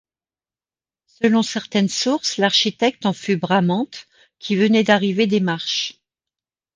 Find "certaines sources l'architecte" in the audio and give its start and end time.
1.43-3.05